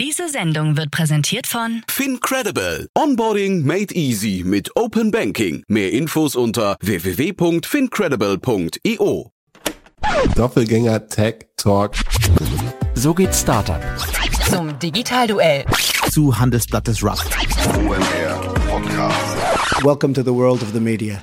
[0.00, 2.88] Diese Sendung wird präsentiert von FinCredible.
[2.96, 5.62] Onboarding made easy mit Open Banking.
[5.68, 9.30] Mehr Infos unter www.fincredible.io.
[10.34, 11.96] Doppelgänger Tech Talk.
[12.94, 13.82] So geht Startup.
[14.48, 15.66] zum Digitalduell.
[16.10, 17.28] Zu Handelsblatt des Rust.
[19.82, 21.22] Welcome to the world of the media.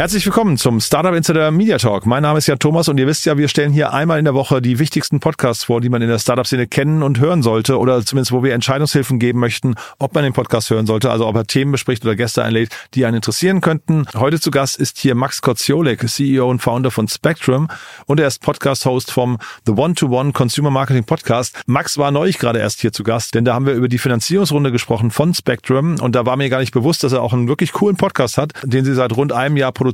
[0.00, 2.06] Herzlich willkommen zum Startup Insider Media Talk.
[2.06, 4.32] Mein Name ist Jan Thomas und ihr wisst ja, wir stellen hier einmal in der
[4.32, 8.02] Woche die wichtigsten Podcasts vor, die man in der Startup-Szene kennen und hören sollte oder
[8.02, 11.44] zumindest wo wir Entscheidungshilfen geben möchten, ob man den Podcast hören sollte, also ob er
[11.44, 14.06] Themen bespricht oder Gäste einlädt, die einen interessieren könnten.
[14.16, 17.68] Heute zu Gast ist hier Max Kotziolek, CEO und Founder von Spectrum
[18.06, 19.36] und er ist Podcast-Host vom
[19.66, 21.60] The One-to-One Consumer Marketing Podcast.
[21.66, 24.72] Max war neulich gerade erst hier zu Gast, denn da haben wir über die Finanzierungsrunde
[24.72, 27.72] gesprochen von Spectrum und da war mir gar nicht bewusst, dass er auch einen wirklich
[27.72, 29.89] coolen Podcast hat, den sie seit rund einem Jahr produzieren,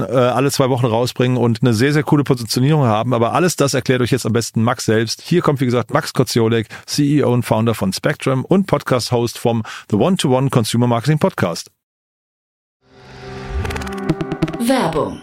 [0.00, 3.14] äh, alle zwei Wochen rausbringen und eine sehr, sehr coole Positionierung haben.
[3.14, 5.22] Aber alles das erklärt euch jetzt am besten Max selbst.
[5.22, 9.96] Hier kommt, wie gesagt, Max Kotziolek, CEO und Founder von Spectrum und Podcast-Host vom The
[9.96, 11.70] One-to-One Consumer Marketing Podcast.
[14.60, 15.22] Werbung.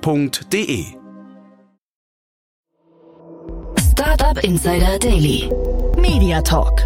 [0.00, 0.84] www.startup.de.
[3.92, 5.50] Startup Insider Daily.
[5.98, 6.80] Media Talk.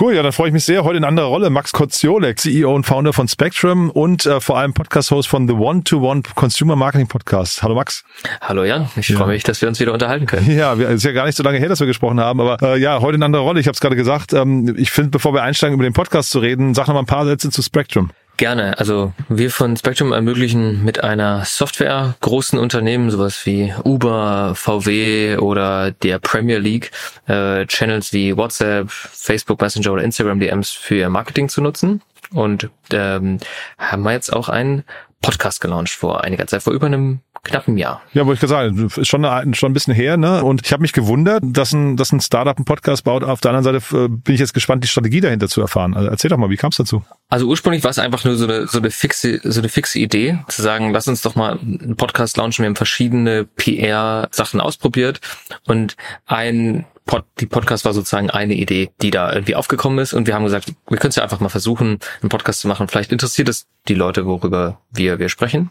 [0.00, 0.82] Cool, ja, dann freue ich mich sehr.
[0.82, 4.74] Heute in anderer Rolle Max Kotziolek, CEO und Founder von Spectrum und äh, vor allem
[4.74, 7.62] Podcast-Host von The One-to-One Consumer Marketing Podcast.
[7.62, 8.02] Hallo Max.
[8.40, 9.18] Hallo Jan, ich Ja.
[9.18, 10.50] freue mich, dass wir uns wieder unterhalten können.
[10.50, 12.80] Ja, wir, ist ja gar nicht so lange her, dass wir gesprochen haben, aber äh,
[12.80, 13.60] ja, heute in anderer Rolle.
[13.60, 14.32] Ich habe es gerade gesagt.
[14.32, 17.06] Ähm, ich finde, bevor wir einsteigen, über den Podcast zu reden, sag noch mal ein
[17.06, 18.10] paar Sätze zu Spectrum.
[18.36, 18.78] Gerne.
[18.78, 25.92] Also wir von Spectrum ermöglichen mit einer Software großen Unternehmen, sowas wie Uber, VW oder
[25.92, 26.90] der Premier League,
[27.28, 32.02] äh, Channels wie WhatsApp, Facebook Messenger oder Instagram DMs für ihr Marketing zu nutzen.
[32.32, 33.38] Und ähm,
[33.78, 34.82] haben wir jetzt auch einen
[35.22, 38.02] Podcast gelauncht vor einiger Zeit, vor über einem knappen Jahr.
[38.12, 40.42] Ja, wollte ich gerade sagen, ist schon, eine, schon ein bisschen her, ne?
[40.42, 43.22] Und ich habe mich gewundert, dass ein, dass ein Startup einen Podcast baut.
[43.22, 45.94] Auf der anderen Seite äh, bin ich jetzt gespannt, die Strategie dahinter zu erfahren.
[45.94, 47.04] Also erzähl doch mal, wie kam es dazu?
[47.28, 50.38] Also ursprünglich war es einfach nur so eine, so eine fixe, so eine fixe Idee,
[50.48, 52.62] zu sagen, lass uns doch mal einen Podcast launchen.
[52.62, 55.20] Wir haben verschiedene PR-Sachen ausprobiert
[55.66, 55.96] und
[56.26, 60.34] ein Pod, die Podcast war sozusagen eine Idee, die da irgendwie aufgekommen ist und wir
[60.34, 62.88] haben gesagt, wir können es ja einfach mal versuchen, einen Podcast zu machen.
[62.88, 65.70] Vielleicht interessiert es die Leute, worüber wir, wir sprechen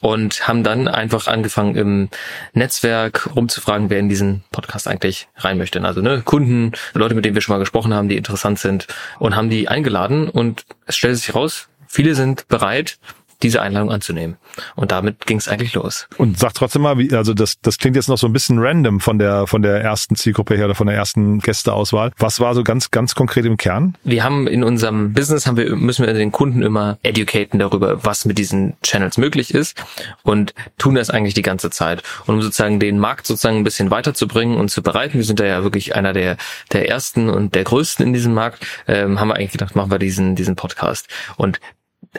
[0.00, 2.08] und haben dann einfach angefangen im
[2.52, 5.82] Netzwerk rumzufragen, wer in diesen Podcast eigentlich rein möchte.
[5.82, 8.86] Also ne, Kunden, Leute, mit denen wir schon mal gesprochen haben, die interessant sind
[9.18, 12.98] und haben die eingeladen und es stellte sich raus, viele sind bereit,
[13.42, 14.36] diese Einladung anzunehmen.
[14.74, 16.08] Und damit ging es eigentlich los.
[16.16, 19.00] Und sag trotzdem mal, wie, also das, das klingt jetzt noch so ein bisschen random
[19.00, 22.12] von der von der ersten Zielgruppe her oder von der ersten Gästeauswahl.
[22.18, 23.96] Was war so ganz ganz konkret im Kern?
[24.02, 28.24] Wir haben in unserem Business haben wir müssen wir den Kunden immer educaten darüber, was
[28.24, 29.80] mit diesen Channels möglich ist
[30.24, 32.02] und tun das eigentlich die ganze Zeit.
[32.26, 35.44] Und um sozusagen den Markt sozusagen ein bisschen weiterzubringen und zu bereiten, wir sind da
[35.44, 36.36] ja wirklich einer der
[36.72, 39.98] der ersten und der größten in diesem Markt, ähm, haben wir eigentlich gedacht, machen wir
[39.98, 41.06] diesen diesen Podcast.
[41.36, 41.60] Und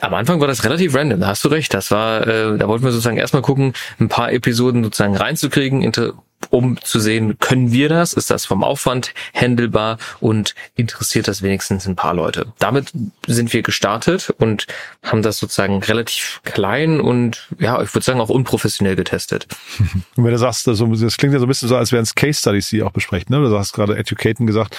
[0.01, 1.73] am Anfang war das relativ random, da hast du recht.
[1.73, 6.13] Das war, äh, da wollten wir sozusagen erstmal gucken, ein paar Episoden sozusagen reinzukriegen, inter
[6.49, 8.13] um zu sehen, können wir das?
[8.13, 12.47] Ist das vom Aufwand handelbar und interessiert das wenigstens ein paar Leute?
[12.59, 12.91] Damit
[13.27, 14.67] sind wir gestartet und
[15.03, 19.47] haben das sozusagen relativ klein und ja, ich würde sagen auch unprofessionell getestet.
[20.15, 20.79] Und wenn du sagst, das,
[21.17, 23.37] klingt ja so ein bisschen so, als wären es Case Studies, die auch besprecht, ne?
[23.39, 24.77] Du hast gerade Educaten gesagt.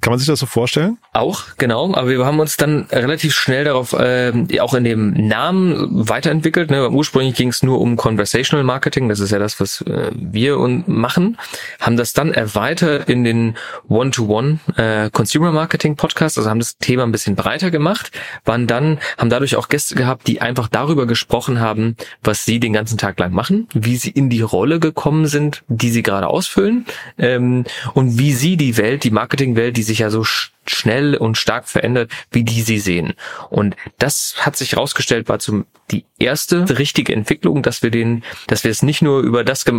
[0.00, 0.98] Kann man sich das so vorstellen?
[1.12, 6.08] Auch, genau, aber wir haben uns dann relativ schnell darauf ähm, auch in dem Namen
[6.08, 6.70] weiterentwickelt.
[6.70, 6.90] Ne?
[6.90, 10.88] Ursprünglich ging es nur um Conversational Marketing, das ist ja das, was äh, wir und
[10.88, 13.56] machen, haben das dann erweitert in den
[13.88, 18.10] One-to-One äh, Consumer Marketing Podcast, also haben das Thema ein bisschen breiter gemacht,
[18.44, 22.72] waren dann, haben dadurch auch Gäste gehabt, die einfach darüber gesprochen haben, was sie den
[22.72, 26.86] ganzen Tag lang machen, wie sie in die Rolle gekommen sind, die sie gerade ausfüllen
[27.18, 27.64] ähm,
[27.94, 30.24] und wie sie die Welt, die Marketingwelt, die sich ja so
[30.66, 33.14] schnell und stark verändert, wie die sie sehen.
[33.50, 38.64] Und das hat sich herausgestellt, war zum die erste richtige Entwicklung, dass wir den, dass
[38.64, 39.72] wir es nicht nur über das äh,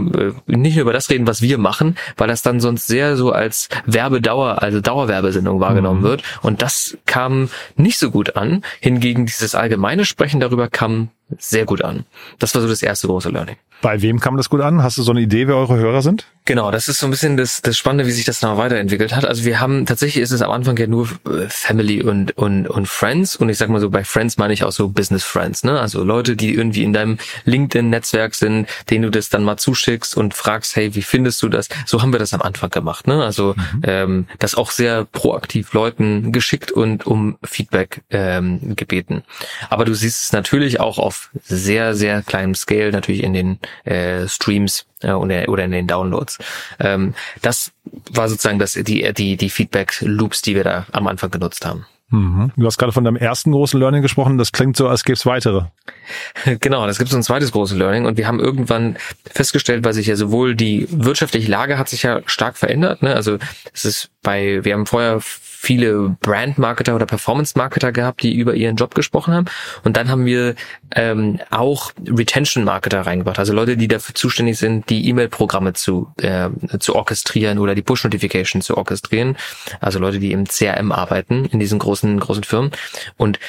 [0.46, 3.70] nicht nur über das reden, was wir machen, weil das dann sonst sehr so als
[3.86, 6.06] Werbedauer, also Dauerwerbesendung wahrgenommen mhm.
[6.06, 6.24] wird.
[6.42, 8.64] Und das kam nicht so gut an.
[8.80, 12.06] Hingegen dieses allgemeine Sprechen darüber kam sehr gut an.
[12.40, 13.58] Das war so das erste große Learning.
[13.82, 14.82] Bei wem kam das gut an?
[14.82, 16.26] Hast du so eine Idee, wer eure Hörer sind?
[16.46, 19.26] Genau, das ist so ein bisschen das, das Spannende, wie sich das noch weiterentwickelt hat.
[19.26, 22.88] Also wir haben, tatsächlich ist es am Anfang ja nur äh, Family und, und, und
[22.88, 23.36] Friends.
[23.36, 25.80] Und ich sag mal so, bei Friends meine ich auch so Business Friends, ne?
[25.80, 30.34] Also Leute, die irgendwie in deinem LinkedIn-Netzwerk sind, denen du das dann mal zuschickst und
[30.34, 31.68] fragst, hey, wie findest du das?
[31.86, 33.24] So haben wir das am Anfang gemacht, ne?
[33.24, 33.82] Also mhm.
[33.84, 39.24] ähm, das auch sehr proaktiv Leuten geschickt und um Feedback ähm, gebeten.
[39.70, 41.13] Aber du siehst es natürlich auch auf
[41.44, 46.40] sehr, sehr kleinem Scale natürlich in den äh, Streams äh, oder, oder in den Downloads.
[46.80, 47.72] Ähm, das
[48.12, 51.86] war sozusagen das, die, die, die Feedback-Loops, die wir da am Anfang genutzt haben.
[52.14, 52.52] Mhm.
[52.56, 54.38] Du hast gerade von deinem ersten großen Learning gesprochen.
[54.38, 55.64] Das klingt so, als gäbe es weitere.
[56.60, 58.06] Genau, das gibt so ein zweites großes Learning.
[58.06, 62.22] Und wir haben irgendwann festgestellt, weil sich ja sowohl die wirtschaftliche Lage hat sich ja
[62.26, 63.02] stark verändert.
[63.02, 63.16] Ne?
[63.16, 63.38] Also
[63.74, 68.96] es ist bei, wir haben vorher viele Brand-Marketer oder Performance-Marketer gehabt, die über ihren Job
[68.96, 69.46] gesprochen haben.
[69.84, 70.56] Und dann haben wir
[70.94, 76.50] ähm, auch Retention-Marketer reingebracht, also Leute, die dafür zuständig sind, die E-Mail-Programme zu, äh,
[76.80, 79.38] zu orchestrieren oder die Push-Notifications zu orchestrieren.
[79.80, 82.72] Also Leute, die im CRM arbeiten in diesen großen, großen Firmen.
[83.16, 83.40] Und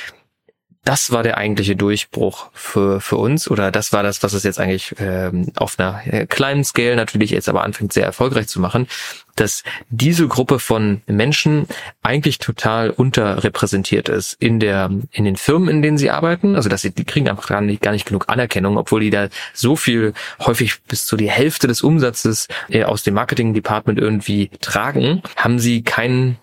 [0.85, 4.61] das war der eigentliche Durchbruch für, für uns oder das war das, was es jetzt
[4.61, 8.87] eigentlich ähm, auf einer äh, kleinen Scale natürlich jetzt aber anfängt sehr erfolgreich zu machen,
[9.35, 11.67] dass diese Gruppe von Menschen
[12.03, 16.57] eigentlich total unterrepräsentiert ist in der in den Firmen, in denen sie arbeiten.
[16.57, 19.29] Also dass sie die kriegen einfach gar nicht, gar nicht genug Anerkennung, obwohl die da
[19.53, 24.51] so viel häufig bis zu die Hälfte des Umsatzes äh, aus dem Marketing Department irgendwie
[24.61, 26.39] tragen, haben sie keinen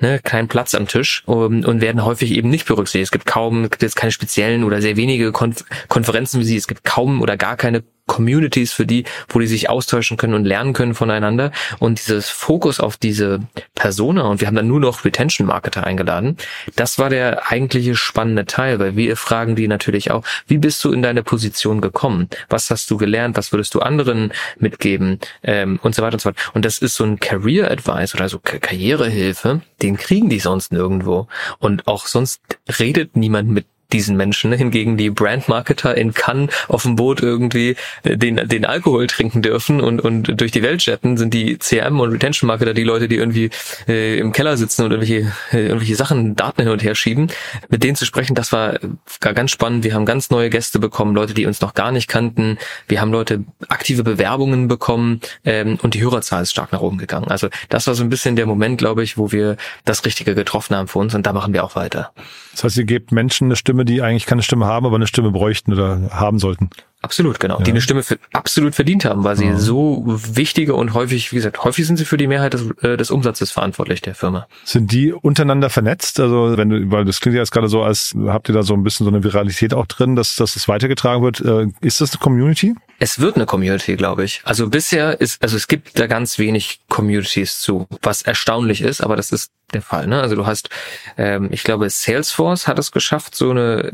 [0.00, 3.08] ne, keinen Platz am Tisch um, und werden häufig eben nicht berücksichtigt.
[3.08, 6.56] Es gibt kaum, es gibt jetzt keine speziellen oder sehr wenige Konf Konferenzen wie sie.
[6.56, 10.44] Es gibt kaum oder gar keine Communities für die, wo die sich austauschen können und
[10.44, 11.52] lernen können voneinander.
[11.78, 13.40] Und dieses Fokus auf diese
[13.74, 16.36] Persona, und wir haben dann nur noch Retention Marketer eingeladen,
[16.76, 20.92] das war der eigentliche spannende Teil, weil wir fragen die natürlich auch, wie bist du
[20.92, 22.28] in deine Position gekommen?
[22.48, 23.36] Was hast du gelernt?
[23.36, 25.18] Was würdest du anderen mitgeben?
[25.42, 26.50] Ähm, und so weiter und so fort.
[26.54, 31.28] Und das ist so ein Career Advice oder so Karrierehilfe, den kriegen die sonst nirgendwo.
[31.58, 32.40] Und auch sonst
[32.78, 34.52] redet niemand mit diesen Menschen.
[34.52, 39.80] Hingegen die Brandmarketer in Cannes auf dem Boot irgendwie äh, den, den Alkohol trinken dürfen
[39.80, 43.16] und, und durch die Welt jetten, sind die CM und Retention Marketer die Leute, die
[43.16, 43.50] irgendwie
[43.88, 47.28] äh, im Keller sitzen und irgendwelche, äh, irgendwelche Sachen, Daten hin und her schieben.
[47.68, 48.78] Mit denen zu sprechen, das war
[49.20, 49.84] gar ganz spannend.
[49.84, 52.58] Wir haben ganz neue Gäste bekommen, Leute, die uns noch gar nicht kannten.
[52.88, 57.28] Wir haben Leute aktive Bewerbungen bekommen ähm, und die Hörerzahl ist stark nach oben gegangen.
[57.28, 60.76] Also das war so ein bisschen der Moment, glaube ich, wo wir das Richtige getroffen
[60.76, 62.12] haben für uns und da machen wir auch weiter.
[62.52, 65.30] Das heißt, ihr gebt Menschen eine Stimme, die eigentlich keine Stimme haben, aber eine Stimme
[65.30, 66.70] bräuchten oder haben sollten.
[67.02, 67.58] Absolut, genau.
[67.58, 67.64] Ja.
[67.64, 69.58] Die eine Stimme für, absolut verdient haben, weil sie ja.
[69.58, 73.10] so wichtige und häufig, wie gesagt, häufig sind sie für die Mehrheit des, äh, des
[73.10, 74.48] Umsatzes verantwortlich der Firma.
[74.64, 76.18] Sind die untereinander vernetzt?
[76.18, 78.74] Also wenn du, weil das klingt ja jetzt gerade so, als habt ihr da so
[78.74, 81.40] ein bisschen so eine Viralität auch drin, dass, dass es weitergetragen wird.
[81.40, 82.74] Äh, ist das eine Community?
[82.98, 84.40] Es wird eine Community, glaube ich.
[84.44, 89.16] Also bisher ist, also es gibt da ganz wenig Communities zu, was erstaunlich ist, aber
[89.16, 90.06] das ist der Fall.
[90.06, 90.20] Ne?
[90.20, 90.70] Also du hast,
[91.16, 93.92] ähm, ich glaube, Salesforce hat es geschafft, so eine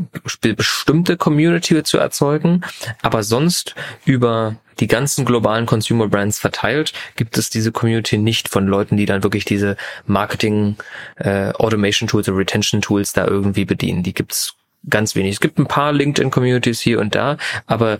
[0.56, 2.62] bestimmte Community zu erzeugen,
[3.00, 3.74] aber sonst
[4.04, 9.06] über die ganzen globalen Consumer Brands verteilt, gibt es diese Community nicht von Leuten, die
[9.06, 9.76] dann wirklich diese
[10.06, 10.76] Marketing
[11.16, 14.02] äh, Automation Tools oder Retention Tools da irgendwie bedienen.
[14.02, 14.54] Die gibt's
[14.88, 15.34] ganz wenig.
[15.34, 17.36] Es gibt ein paar LinkedIn Communities hier und da,
[17.66, 17.98] aber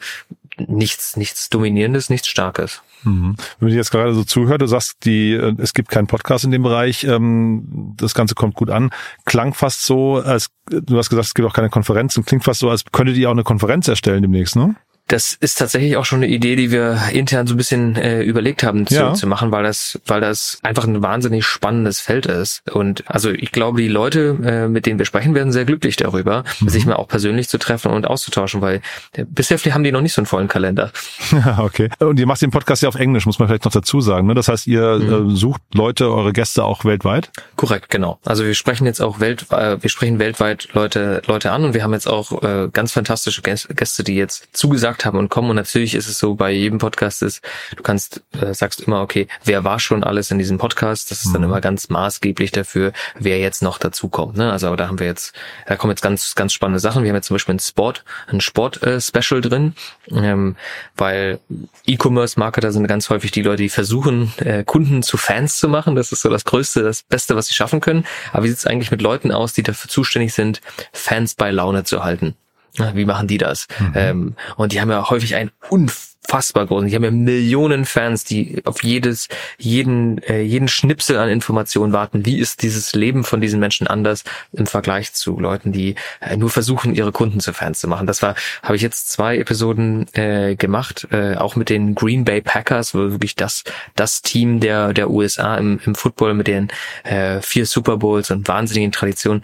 [0.56, 2.82] nichts, nichts Dominierendes, nichts Starkes.
[3.04, 3.36] Mhm.
[3.58, 6.50] Wenn du jetzt gerade so zuhört, du sagst, die, äh, es gibt keinen Podcast in
[6.50, 8.90] dem Bereich, ähm, das Ganze kommt gut an.
[9.24, 12.70] Klang fast so, als du hast gesagt, es gibt auch keine Konferenzen, klingt fast so,
[12.70, 14.76] als könntet ihr auch eine Konferenz erstellen demnächst, ne?
[15.12, 18.62] Das ist tatsächlich auch schon eine Idee, die wir intern so ein bisschen äh, überlegt
[18.62, 19.12] haben zu, ja.
[19.12, 22.62] zu machen, weil das, weil das einfach ein wahnsinnig spannendes Feld ist.
[22.72, 26.44] Und also ich glaube, die Leute, äh, mit denen wir sprechen, werden sehr glücklich darüber,
[26.60, 26.68] mhm.
[26.70, 28.80] sich mal auch persönlich zu treffen und auszutauschen, weil
[29.12, 30.90] äh, bisher haben die noch nicht so einen vollen Kalender.
[31.58, 31.90] Okay.
[31.98, 34.26] Und ihr macht den Podcast ja auf Englisch, muss man vielleicht noch dazu sagen.
[34.26, 34.34] Ne?
[34.34, 35.32] Das heißt, ihr mhm.
[35.32, 37.30] äh, sucht Leute, eure Gäste auch weltweit?
[37.56, 38.18] Korrekt, genau.
[38.24, 41.82] Also wir sprechen jetzt auch welt, äh, wir sprechen weltweit Leute, Leute an und wir
[41.82, 45.50] haben jetzt auch äh, ganz fantastische Gäste, die jetzt zugesagt gemacht haben und kommen.
[45.50, 47.42] Und natürlich ist es so, bei jedem Podcast ist,
[47.76, 51.10] du kannst, äh, sagst immer, okay, wer war schon alles in diesem Podcast?
[51.10, 51.34] Das ist mhm.
[51.34, 54.36] dann immer ganz maßgeblich dafür, wer jetzt noch dazu kommt.
[54.36, 54.50] Ne?
[54.50, 55.34] Also da haben wir jetzt,
[55.66, 57.02] da kommen jetzt ganz, ganz spannende Sachen.
[57.02, 59.74] Wir haben jetzt zum Beispiel ein Sport, ein Sport-Special äh, drin,
[60.10, 60.56] ähm,
[60.96, 61.40] weil
[61.86, 65.96] E-Commerce-Marketer sind ganz häufig die Leute, die versuchen, äh, Kunden zu Fans zu machen.
[65.96, 68.04] Das ist so das Größte, das Beste, was sie schaffen können.
[68.32, 70.60] Aber wie sieht es eigentlich mit Leuten aus, die dafür zuständig sind,
[70.92, 72.36] Fans bei Laune zu halten?
[72.78, 73.68] Wie machen die das?
[73.78, 73.92] Mhm.
[73.94, 78.62] Ähm, und die haben ja häufig einen unfassbar großen, die haben ja Millionen Fans, die
[78.64, 82.24] auf jedes, jeden, äh, jeden Schnipsel an Informationen warten.
[82.24, 86.48] Wie ist dieses Leben von diesen Menschen anders im Vergleich zu Leuten, die äh, nur
[86.48, 88.06] versuchen, ihre Kunden zu Fans zu machen?
[88.06, 92.40] Das war, habe ich jetzt zwei Episoden äh, gemacht, äh, auch mit den Green Bay
[92.40, 93.64] Packers, wo wirklich das,
[93.96, 96.68] das Team der, der USA im, im Football mit den
[97.04, 99.42] äh, vier Super Bowls und wahnsinnigen Traditionen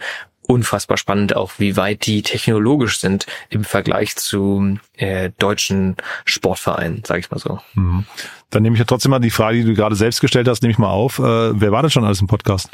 [0.49, 7.19] unfassbar spannend, auch wie weit die technologisch sind im Vergleich zu äh, deutschen Sportvereinen, sage
[7.19, 7.59] ich mal so.
[7.75, 8.05] Mhm.
[8.49, 10.71] Dann nehme ich ja trotzdem mal die Frage, die du gerade selbst gestellt hast, nehme
[10.71, 11.19] ich mal auf.
[11.19, 12.71] Äh, wer war denn schon alles im Podcast?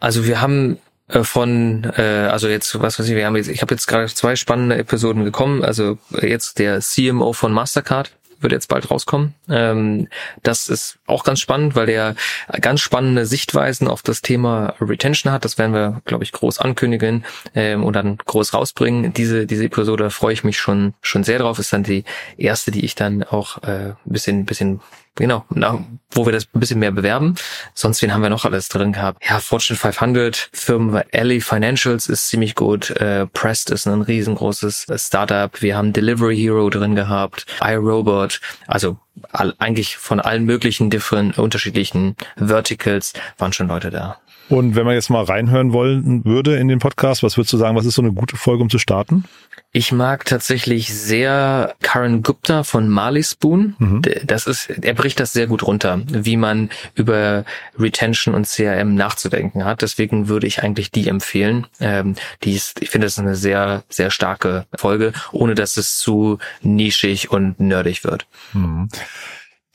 [0.00, 3.60] Also wir haben äh, von äh, also jetzt was weiß ich wir haben jetzt ich
[3.60, 8.68] habe jetzt gerade zwei spannende Episoden gekommen also jetzt der CMO von Mastercard wird jetzt
[8.68, 9.34] bald rauskommen.
[9.48, 10.08] Ähm,
[10.42, 12.14] das ist auch ganz spannend, weil der
[12.60, 15.44] ganz spannende Sichtweisen auf das Thema Retention hat.
[15.44, 19.12] Das werden wir, glaube ich, groß ankündigen ähm, und dann groß rausbringen.
[19.12, 21.58] Diese diese Episode freue ich mich schon schon sehr drauf.
[21.58, 22.04] Ist dann die
[22.36, 24.80] erste, die ich dann auch äh, bisschen bisschen
[25.18, 27.34] genau, na, wo wir das ein bisschen mehr bewerben.
[27.74, 29.22] Sonst, wen haben wir noch alles drin gehabt?
[29.28, 35.60] Ja, Fortune 500, Firmen Alley Financials ist ziemlich gut, äh, Prest ist ein riesengroßes Startup,
[35.60, 38.96] wir haben Delivery Hero drin gehabt, iRobot, also
[39.32, 44.18] all, eigentlich von allen möglichen different, unterschiedlichen Verticals waren schon Leute da.
[44.48, 47.76] Und wenn man jetzt mal reinhören wollen würde in den Podcast, was würdest du sagen,
[47.76, 49.24] was ist so eine gute Folge, um zu starten?
[49.72, 53.76] Ich mag tatsächlich sehr Karen Gupta von Marley Spoon.
[53.78, 54.02] Mhm.
[54.24, 57.44] Das ist, er bricht das sehr gut runter, wie man über
[57.78, 59.82] Retention und CRM nachzudenken hat.
[59.82, 61.66] Deswegen würde ich eigentlich die empfehlen.
[61.80, 62.14] Ähm,
[62.44, 66.38] die ist, ich finde, das ist eine sehr, sehr starke Folge, ohne dass es zu
[66.62, 68.26] nischig und nerdig wird.
[68.54, 68.88] Mhm.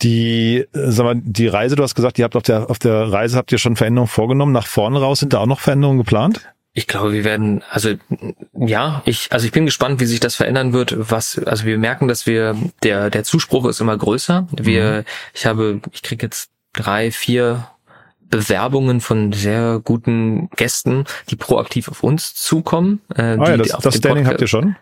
[0.01, 3.38] Die, sag mal, die Reise, du hast gesagt, ihr habt auf der, auf der Reise
[3.38, 4.51] habt ihr schon Veränderungen vorgenommen.
[4.51, 6.41] Nach vorne raus sind da auch noch Veränderungen geplant?
[6.75, 7.93] Ich glaube, wir werden, also
[8.53, 10.95] ja, ich, also ich bin gespannt, wie sich das verändern wird.
[10.97, 14.47] Was, also wir merken, dass wir der der Zuspruch ist immer größer.
[14.51, 15.03] Wir, mhm.
[15.35, 17.67] ich habe, ich kriege jetzt drei, vier
[18.21, 23.01] Bewerbungen von sehr guten Gästen, die proaktiv auf uns zukommen.
[23.15, 24.75] Äh, ah, ja, das, das Standing habt ihr schon?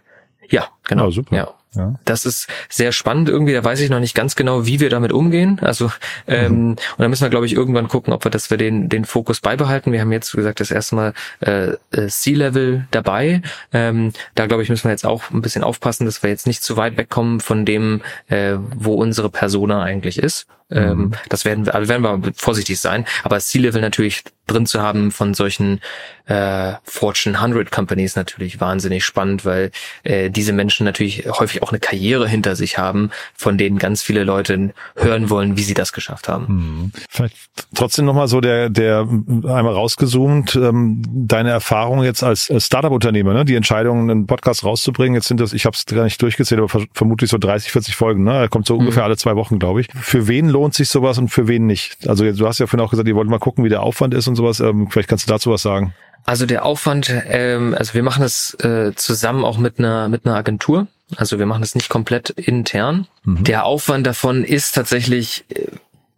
[0.50, 1.08] Ja, genau.
[1.08, 1.36] Oh, super.
[1.36, 1.54] Ja.
[1.74, 1.96] Ja.
[2.04, 5.14] Das ist sehr spannend irgendwie, da weiß ich noch nicht ganz genau, wie wir damit
[5.14, 5.60] umgehen.
[5.62, 5.90] Also
[6.28, 6.70] ähm, mhm.
[6.70, 9.40] und da müssen wir, glaube ich, irgendwann gucken, ob wir, dass wir den, den Fokus
[9.40, 9.94] beibehalten.
[9.94, 13.42] Wir haben jetzt, wie gesagt, das erste Mal äh, äh C-Level dabei.
[13.72, 16.62] Ähm, da, glaube ich, müssen wir jetzt auch ein bisschen aufpassen, dass wir jetzt nicht
[16.62, 20.48] zu weit wegkommen von dem, äh, wo unsere Persona eigentlich ist.
[20.72, 21.12] Ähm, mhm.
[21.28, 23.06] das werden wir, also werden wir vorsichtig sein.
[23.24, 25.82] Aber C-Level natürlich drin zu haben von solchen
[26.26, 29.72] äh, Fortune 100 Companies natürlich wahnsinnig spannend, weil
[30.04, 34.24] äh, diese Menschen natürlich häufig auch eine Karriere hinter sich haben, von denen ganz viele
[34.24, 36.46] Leute hören wollen, wie sie das geschafft haben.
[36.48, 36.92] Mhm.
[37.10, 37.36] Vielleicht
[37.74, 43.46] trotzdem nochmal so der, der einmal rausgezoomt, ähm, deine Erfahrung jetzt als Startup-Unternehmer, ne?
[43.46, 46.86] die Entscheidung, einen Podcast rauszubringen, jetzt sind das, ich habe es gar nicht durchgezählt, aber
[46.94, 48.34] vermutlich so 30, 40 Folgen, ne?
[48.34, 48.82] Er kommt so mhm.
[48.82, 49.88] ungefähr alle zwei Wochen, glaube ich.
[50.00, 52.08] Für wen lohnt sich sowas und für wen nicht?
[52.08, 54.28] Also du hast ja vorhin auch gesagt, ihr wollt mal gucken, wie der Aufwand ist
[54.28, 54.60] und sowas.
[54.60, 55.94] Ähm, vielleicht kannst du dazu was sagen.
[56.26, 60.36] Also der Aufwand, ähm, also wir machen das äh, zusammen auch mit einer mit einer
[60.36, 60.88] Agentur.
[61.18, 63.08] Also wir machen das nicht komplett intern.
[63.24, 63.44] Mhm.
[63.44, 65.68] Der Aufwand davon ist tatsächlich äh,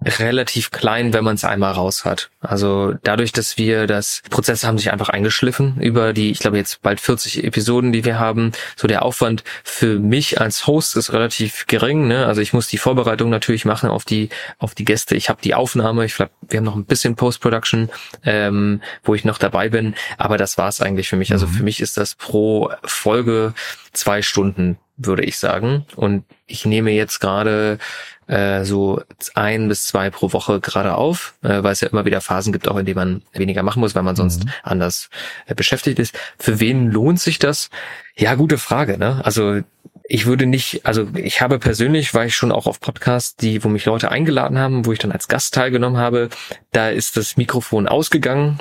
[0.05, 2.29] relativ klein, wenn man es einmal raus hat.
[2.41, 6.81] Also dadurch, dass wir das Prozesse haben sich einfach eingeschliffen über die, ich glaube jetzt
[6.81, 8.51] bald 40 Episoden, die wir haben.
[8.75, 12.07] So der Aufwand für mich als Host ist relativ gering.
[12.07, 12.25] Ne?
[12.25, 15.15] Also ich muss die Vorbereitung natürlich machen auf die auf die Gäste.
[15.15, 16.05] Ich habe die Aufnahme.
[16.05, 17.89] Ich glaube, wir haben noch ein bisschen Post-Production,
[18.25, 19.95] ähm, wo ich noch dabei bin.
[20.17, 21.31] Aber das war's eigentlich für mich.
[21.31, 21.51] Also mhm.
[21.51, 23.53] für mich ist das pro Folge
[23.93, 25.85] zwei Stunden würde ich sagen.
[25.95, 27.79] Und ich nehme jetzt gerade
[28.27, 29.01] äh, so
[29.33, 32.67] ein bis zwei pro Woche gerade auf, äh, weil es ja immer wieder Phasen gibt,
[32.67, 34.51] auch in denen man weniger machen muss, weil man sonst mhm.
[34.63, 35.09] anders
[35.45, 36.17] äh, beschäftigt ist.
[36.37, 37.69] Für wen lohnt sich das?
[38.15, 38.97] Ja, gute Frage.
[38.97, 39.21] Ne?
[39.23, 39.61] Also
[40.07, 43.69] ich würde nicht, also ich habe persönlich, war ich schon auch auf Podcasts, die, wo
[43.69, 46.29] mich Leute eingeladen haben, wo ich dann als Gast teilgenommen habe,
[46.71, 48.59] da ist das Mikrofon ausgegangen,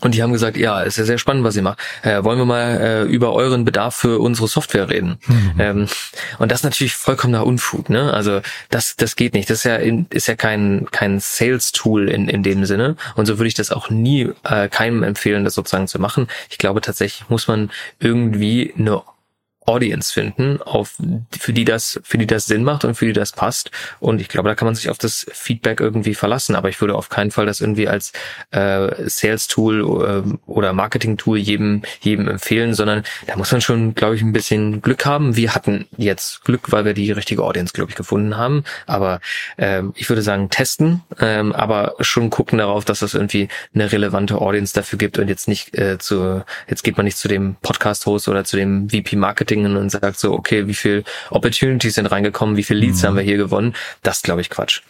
[0.00, 1.78] und die haben gesagt, ja, ist ja sehr spannend, was ihr macht.
[2.02, 5.18] Äh, wollen wir mal äh, über euren Bedarf für unsere Software reden?
[5.26, 5.54] Mhm.
[5.58, 5.88] Ähm,
[6.38, 8.12] und das ist natürlich vollkommener Unfug, ne?
[8.12, 9.50] Also das, das geht nicht.
[9.50, 12.96] Das ist ja, in, ist ja kein, kein Sales-Tool in, in dem Sinne.
[13.14, 16.28] Und so würde ich das auch nie äh, keinem empfehlen, das sozusagen zu machen.
[16.48, 19.02] Ich glaube tatsächlich muss man irgendwie eine
[19.70, 20.96] Audience finden, auf,
[21.38, 23.70] für die das, für die das Sinn macht und für die das passt.
[24.00, 26.56] Und ich glaube, da kann man sich auf das Feedback irgendwie verlassen.
[26.56, 28.12] Aber ich würde auf keinen Fall das irgendwie als
[28.50, 34.22] äh, Sales-Tool äh, oder Marketing-Tool jedem, jedem empfehlen, sondern da muss man schon, glaube ich,
[34.22, 35.36] ein bisschen Glück haben.
[35.36, 38.64] Wir hatten jetzt Glück, weil wir die richtige Audience, glaube ich, gefunden haben.
[38.86, 39.20] Aber
[39.58, 44.40] ähm, ich würde sagen, testen, ähm, aber schon gucken darauf, dass das irgendwie eine relevante
[44.40, 48.28] Audience dafür gibt und jetzt nicht äh, zu, jetzt geht man nicht zu dem Podcast-Host
[48.28, 52.62] oder zu dem VP Marketing und sagt so, okay, wie viel Opportunities sind reingekommen, wie
[52.62, 53.06] viel Leads mhm.
[53.06, 53.74] haben wir hier gewonnen?
[54.02, 54.82] Das glaube ich Quatsch.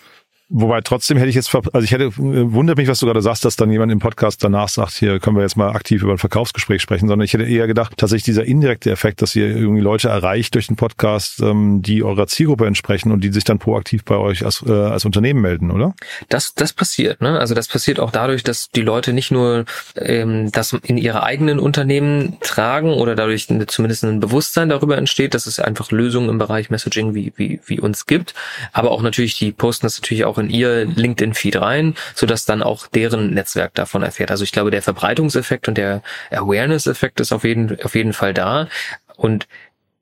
[0.52, 3.44] Wobei trotzdem hätte ich jetzt, also ich hätte, äh, wundert mich, was du gerade sagst,
[3.44, 6.18] dass dann jemand im Podcast danach sagt, hier können wir jetzt mal aktiv über ein
[6.18, 10.08] Verkaufsgespräch sprechen, sondern ich hätte eher gedacht, tatsächlich dieser indirekte Effekt, dass ihr irgendwie Leute
[10.08, 14.16] erreicht durch den Podcast, ähm, die eurer Zielgruppe entsprechen und die sich dann proaktiv bei
[14.16, 15.94] euch als, äh, als Unternehmen melden, oder?
[16.28, 17.38] Das, das passiert, ne?
[17.38, 21.60] Also das passiert auch dadurch, dass die Leute nicht nur ähm, das in ihre eigenen
[21.60, 26.70] Unternehmen tragen oder dadurch zumindest ein Bewusstsein darüber entsteht, dass es einfach Lösungen im Bereich
[26.70, 28.34] Messaging wie, wie, wie uns gibt,
[28.72, 32.86] aber auch natürlich, die posten das natürlich auch in ihr LinkedIn-Feed rein, sodass dann auch
[32.86, 34.30] deren Netzwerk davon erfährt.
[34.30, 38.68] Also ich glaube, der Verbreitungseffekt und der Awareness-Effekt ist auf jeden, auf jeden Fall da.
[39.16, 39.46] Und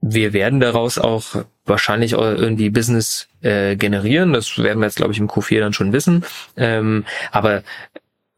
[0.00, 4.32] wir werden daraus auch wahrscheinlich irgendwie Business äh, generieren.
[4.32, 6.24] Das werden wir jetzt, glaube ich, im Q4 dann schon wissen.
[6.56, 7.62] Ähm, aber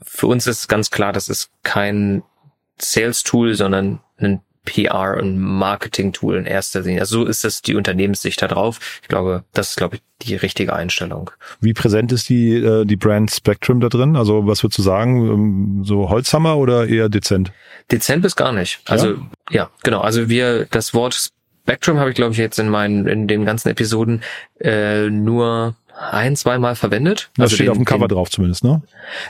[0.02, 2.22] für uns ist ganz klar, das ist kein
[2.78, 4.40] Sales-Tool, sondern ein
[4.70, 7.00] PR- und Marketing-Tool in erster Linie.
[7.00, 8.78] Also so ist das die Unternehmenssicht da drauf.
[9.02, 11.30] Ich glaube, das ist, glaube ich, die richtige Einstellung.
[11.60, 14.16] Wie präsent ist die, äh, die Brand Spectrum da drin?
[14.16, 15.26] Also was würdest du sagen?
[15.26, 17.52] Ähm, so Holzhammer oder eher dezent?
[17.90, 18.80] Dezent bis gar nicht.
[18.86, 19.16] Also ja,
[19.50, 20.00] ja genau.
[20.00, 23.68] Also wir, das Wort Spectrum habe ich, glaube ich, jetzt in meinen, in den ganzen
[23.68, 24.22] Episoden
[24.60, 27.30] äh, nur ein, zweimal verwendet.
[27.36, 28.82] Das also steht den, auf dem Cover den, drauf zumindest, ne?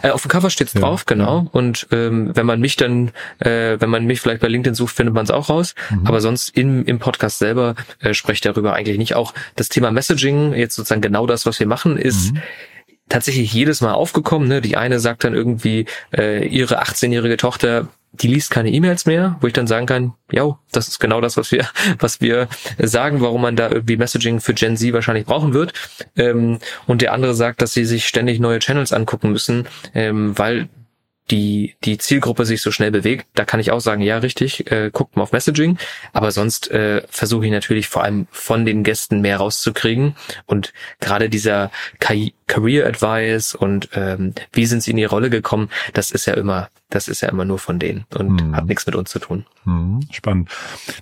[0.03, 1.41] Äh, auf dem Cover steht's ja, drauf, genau.
[1.41, 1.47] Ja.
[1.53, 5.15] Und ähm, wenn man mich dann, äh, wenn man mich vielleicht bei LinkedIn sucht, findet
[5.15, 5.75] man es auch raus.
[5.91, 6.07] Mhm.
[6.07, 9.15] Aber sonst im, im Podcast selber äh, spreche darüber eigentlich nicht.
[9.15, 12.43] Auch das Thema Messaging, jetzt sozusagen genau das, was wir machen, ist mhm
[13.11, 14.49] tatsächlich jedes Mal aufgekommen.
[14.49, 14.63] Ne?
[14.63, 15.85] Die eine sagt dann irgendwie,
[16.17, 20.59] äh, ihre 18-jährige Tochter die liest keine E-Mails mehr, wo ich dann sagen kann, ja,
[20.73, 22.49] das ist genau das, was wir, was wir
[22.79, 25.73] sagen, warum man da irgendwie Messaging für Gen Z wahrscheinlich brauchen wird.
[26.17, 30.69] Ähm, und der andere sagt, dass sie sich ständig neue Channels angucken müssen, ähm, weil
[31.31, 34.91] die, die Zielgruppe sich so schnell bewegt, da kann ich auch sagen, ja, richtig, äh,
[34.93, 35.79] guckt mal auf Messaging.
[36.13, 40.17] Aber sonst äh, versuche ich natürlich vor allem von den Gästen mehr rauszukriegen.
[40.47, 41.71] Und gerade dieser
[42.01, 46.69] Career Advice und ähm, wie sind sie in die Rolle gekommen, das ist ja immer,
[46.89, 48.57] das ist ja immer nur von denen und mhm.
[48.57, 49.47] hat nichts mit uns zu tun.
[49.65, 50.01] Mhm.
[50.11, 50.51] Spannend.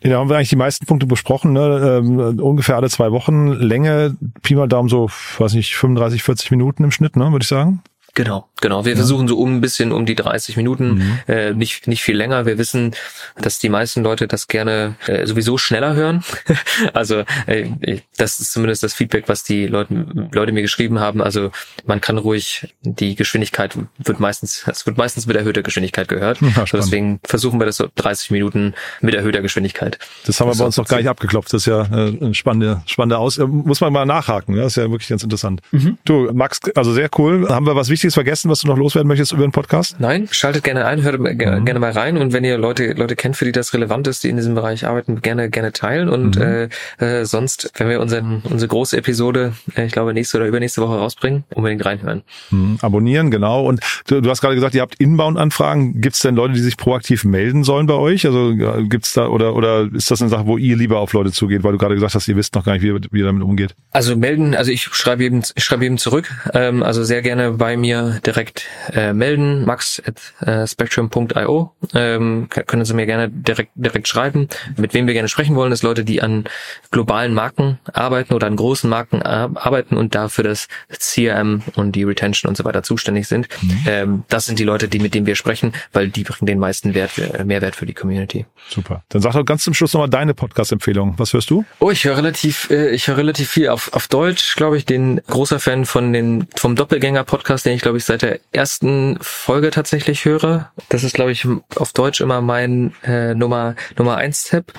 [0.02, 2.02] Nee, da haben wir eigentlich die meisten Punkte besprochen, ne?
[2.02, 3.52] ähm, ungefähr alle zwei Wochen.
[3.52, 7.48] Länge, Pi mal Daumen so, weiß nicht, 35, 40 Minuten im Schnitt, ne, würde ich
[7.48, 7.82] sagen.
[8.18, 8.84] Genau, genau.
[8.84, 8.96] Wir ja.
[8.96, 11.18] versuchen so um ein bisschen um die 30 Minuten, mhm.
[11.28, 12.46] äh, nicht nicht viel länger.
[12.46, 12.96] Wir wissen,
[13.40, 16.24] dass die meisten Leute das gerne äh, sowieso schneller hören.
[16.94, 17.68] also äh,
[18.16, 21.22] das ist zumindest das Feedback, was die Leute Leute mir geschrieben haben.
[21.22, 21.52] Also
[21.86, 26.38] man kann ruhig die Geschwindigkeit wird meistens es wird meistens mit erhöhter Geschwindigkeit gehört.
[26.48, 29.98] Ja, also deswegen versuchen wir das so 30 Minuten mit erhöhter Geschwindigkeit.
[30.24, 31.52] Das haben wir bei uns noch gar nicht abgeklopft.
[31.52, 33.36] Das ist ja äh, eine spannende spannende aus.
[33.36, 34.54] Äh, muss man mal nachhaken.
[34.54, 34.62] Ne?
[34.62, 35.60] Das ist ja wirklich ganz interessant.
[35.72, 35.98] Mhm.
[36.06, 37.46] Du Max, also sehr cool.
[37.48, 39.96] Haben wir was Wichtiges Wichtiges vergessen, was du noch loswerden möchtest über den Podcast?
[39.98, 41.36] Nein, schaltet gerne ein, hört mhm.
[41.36, 44.30] gerne mal rein und wenn ihr Leute Leute kennt, für die das relevant ist, die
[44.30, 46.68] in diesem Bereich arbeiten, gerne gerne teilen und mhm.
[47.00, 50.80] äh, äh, sonst, wenn wir unseren unsere große Episode, äh, ich glaube nächste oder übernächste
[50.80, 52.22] Woche rausbringen, unbedingt reinhören.
[52.50, 52.78] Mhm.
[52.80, 53.66] Abonnieren, genau.
[53.66, 56.00] Und du, du hast gerade gesagt, ihr habt Inbound-Anfragen.
[56.00, 58.24] Gibt es denn Leute, die sich proaktiv melden sollen bei euch?
[58.26, 58.54] Also
[58.88, 61.72] gibt's da oder oder ist das eine Sache, wo ihr lieber auf Leute zugeht, weil
[61.72, 63.74] du gerade gesagt hast, ihr wisst noch gar nicht, wie, wie ihr damit umgeht?
[63.90, 66.30] Also melden, also ich schreibe eben, ich schreibe eben zurück.
[66.54, 71.72] Ähm, also sehr gerne bei mir mir direkt äh, melden, max at äh, spectrum.io.
[71.94, 74.48] Ähm, können Sie mir gerne direkt, direkt schreiben.
[74.76, 76.44] Mit wem wir gerne sprechen wollen, ist Leute, die an
[76.90, 82.48] globalen Marken arbeiten oder an großen Marken arbeiten und dafür das CRM und die Retention
[82.48, 83.48] und so weiter zuständig sind.
[83.62, 83.84] Mhm.
[83.86, 86.94] Ähm, das sind die Leute, die mit denen wir sprechen, weil die bringen den meisten
[86.94, 88.46] Wert, äh, Mehrwert für die Community.
[88.68, 89.02] Super.
[89.08, 91.14] Dann sag doch ganz zum Schluss nochmal deine Podcast-Empfehlung.
[91.18, 91.64] Was hörst du?
[91.78, 95.20] Oh, ich höre relativ, äh, ich höre relativ viel auf, auf Deutsch, glaube ich, den
[95.26, 100.24] großer Fan von den, vom Doppelgänger-Podcast, den ich glaube ich seit der ersten Folge tatsächlich
[100.24, 100.70] höre.
[100.88, 104.72] Das ist glaube ich auf Deutsch immer mein äh, Nummer Nummer eins Tipp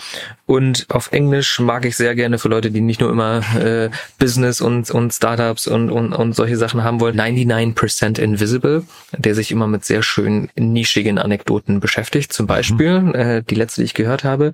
[0.50, 4.62] und auf Englisch mag ich sehr gerne für Leute, die nicht nur immer äh, Business
[4.62, 7.20] und und Startups und und und solche Sachen haben wollen.
[7.20, 8.84] 99% Invisible,
[9.16, 12.34] der sich immer mit sehr schönen nischigen Anekdoten beschäftigt.
[12.34, 13.14] Zum Beispiel mhm.
[13.14, 14.54] äh, die letzte, die ich gehört habe.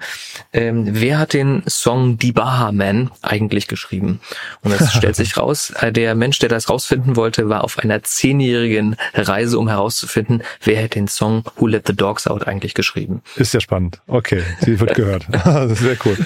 [0.51, 4.19] Ähm, wer hat den Song Die Baha Man eigentlich geschrieben?
[4.63, 8.03] Und es stellt sich raus, äh, der Mensch, der das rausfinden wollte, war auf einer
[8.03, 12.73] 10 zehnjährigen Reise, um herauszufinden, wer hat den Song Who Let the Dogs Out eigentlich
[12.73, 13.21] geschrieben.
[13.35, 14.01] Ist ja spannend.
[14.07, 15.25] Okay, sie wird gehört.
[15.75, 16.17] sehr cool.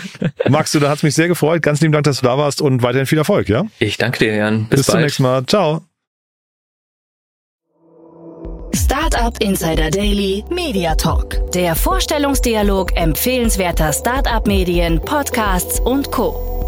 [0.50, 1.62] Max, du, da hat's mich sehr gefreut.
[1.62, 3.66] Ganz lieben Dank, dass du da warst und weiterhin viel Erfolg, ja?
[3.80, 4.66] Ich danke dir, Jan.
[4.66, 5.46] Bis, Bis zum nächsten Mal.
[5.46, 5.84] Ciao.
[8.76, 11.52] Startup Insider Daily Media Talk.
[11.54, 16.59] Der Vorstellungsdialog empfehlenswerter Startup-Medien, Podcasts und Co.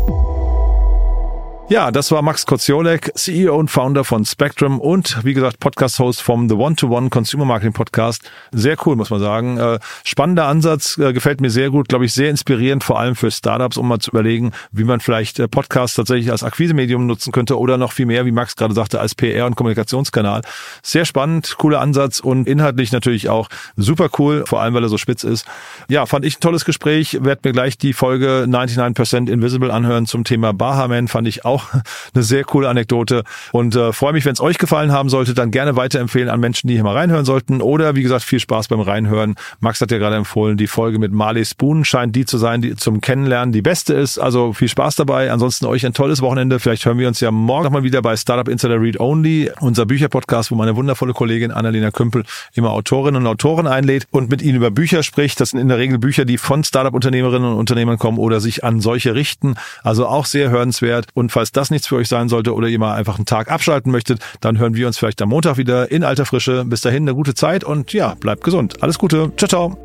[1.71, 6.49] Ja, das war Max Koziolek, CEO und Founder von Spectrum und wie gesagt Podcast-Host vom
[6.49, 8.29] The One-to-One Consumer Marketing Podcast.
[8.51, 9.57] Sehr cool, muss man sagen.
[9.57, 13.31] Äh, spannender Ansatz, äh, gefällt mir sehr gut, glaube ich, sehr inspirierend, vor allem für
[13.31, 17.57] Startups, um mal zu überlegen, wie man vielleicht äh, Podcasts tatsächlich als Akquisemedium nutzen könnte
[17.57, 20.41] oder noch viel mehr, wie Max gerade sagte, als PR- und Kommunikationskanal.
[20.83, 24.97] Sehr spannend, cooler Ansatz und inhaltlich natürlich auch super cool, vor allem weil er so
[24.97, 25.45] spitz ist.
[25.87, 27.19] Ja, fand ich ein tolles Gespräch.
[27.21, 31.81] Werd mir gleich die Folge 99% Invisible anhören zum Thema Bahaman, fand ich auch auch
[32.13, 35.51] eine sehr coole Anekdote und äh, freue mich, wenn es euch gefallen haben sollte, dann
[35.51, 38.79] gerne weiterempfehlen an Menschen, die hier mal reinhören sollten oder wie gesagt, viel Spaß beim
[38.79, 39.35] Reinhören.
[39.59, 42.75] Max hat ja gerade empfohlen, die Folge mit Marley Spoon scheint die zu sein, die
[42.75, 44.17] zum Kennenlernen die beste ist.
[44.17, 45.31] Also viel Spaß dabei.
[45.31, 46.59] Ansonsten euch ein tolles Wochenende.
[46.59, 50.51] Vielleicht hören wir uns ja morgen nochmal wieder bei Startup Insider Read Only, unser Bücherpodcast,
[50.51, 54.71] wo meine wundervolle Kollegin Annalena Kümpel immer Autorinnen und Autoren einlädt und mit ihnen über
[54.71, 55.39] Bücher spricht.
[55.39, 58.81] Das sind in der Regel Bücher, die von Startup-Unternehmerinnen und Unternehmern kommen oder sich an
[58.81, 59.55] solche richten.
[59.83, 61.07] Also auch sehr hörenswert.
[61.13, 63.91] Und falls das nichts für euch sein sollte oder ihr mal einfach einen Tag abschalten
[63.91, 66.65] möchtet, dann hören wir uns vielleicht am Montag wieder in alter Frische.
[66.65, 68.83] Bis dahin eine gute Zeit und ja, bleibt gesund.
[68.83, 69.31] Alles Gute.
[69.37, 69.75] Ciao, ciao.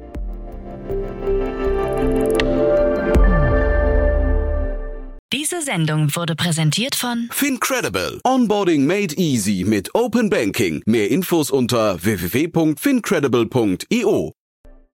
[5.33, 8.21] Diese Sendung wurde präsentiert von Fincredible.
[8.25, 10.83] Onboarding made easy mit Open Banking.
[10.85, 14.36] Mehr Infos unter www.fincredible.io.